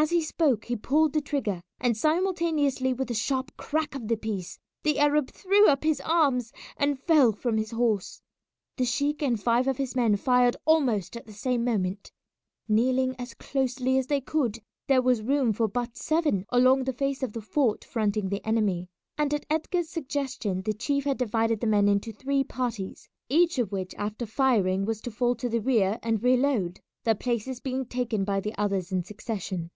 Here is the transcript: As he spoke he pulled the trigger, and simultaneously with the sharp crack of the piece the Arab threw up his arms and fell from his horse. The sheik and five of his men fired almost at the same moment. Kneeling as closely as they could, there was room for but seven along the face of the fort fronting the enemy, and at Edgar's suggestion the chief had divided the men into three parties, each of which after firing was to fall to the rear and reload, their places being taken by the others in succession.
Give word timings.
As 0.00 0.10
he 0.10 0.22
spoke 0.22 0.66
he 0.66 0.76
pulled 0.76 1.12
the 1.12 1.20
trigger, 1.20 1.60
and 1.80 1.96
simultaneously 1.96 2.94
with 2.94 3.08
the 3.08 3.14
sharp 3.14 3.56
crack 3.56 3.96
of 3.96 4.06
the 4.06 4.16
piece 4.16 4.56
the 4.84 5.00
Arab 5.00 5.28
threw 5.28 5.66
up 5.66 5.82
his 5.82 6.00
arms 6.02 6.52
and 6.76 7.00
fell 7.02 7.32
from 7.32 7.56
his 7.56 7.72
horse. 7.72 8.22
The 8.76 8.84
sheik 8.84 9.24
and 9.24 9.42
five 9.42 9.66
of 9.66 9.76
his 9.76 9.96
men 9.96 10.14
fired 10.14 10.56
almost 10.64 11.16
at 11.16 11.26
the 11.26 11.32
same 11.32 11.64
moment. 11.64 12.12
Kneeling 12.68 13.16
as 13.18 13.34
closely 13.34 13.98
as 13.98 14.06
they 14.06 14.20
could, 14.20 14.60
there 14.86 15.02
was 15.02 15.20
room 15.20 15.52
for 15.52 15.66
but 15.66 15.96
seven 15.96 16.46
along 16.50 16.84
the 16.84 16.92
face 16.92 17.24
of 17.24 17.32
the 17.32 17.42
fort 17.42 17.82
fronting 17.84 18.28
the 18.28 18.46
enemy, 18.46 18.88
and 19.16 19.34
at 19.34 19.46
Edgar's 19.50 19.88
suggestion 19.88 20.62
the 20.62 20.74
chief 20.74 21.06
had 21.06 21.18
divided 21.18 21.58
the 21.58 21.66
men 21.66 21.88
into 21.88 22.12
three 22.12 22.44
parties, 22.44 23.08
each 23.28 23.58
of 23.58 23.72
which 23.72 23.96
after 23.96 24.26
firing 24.26 24.84
was 24.84 25.00
to 25.00 25.10
fall 25.10 25.34
to 25.34 25.48
the 25.48 25.60
rear 25.60 25.98
and 26.04 26.22
reload, 26.22 26.78
their 27.02 27.16
places 27.16 27.58
being 27.58 27.84
taken 27.84 28.22
by 28.22 28.38
the 28.38 28.54
others 28.56 28.92
in 28.92 29.02
succession. 29.02 29.72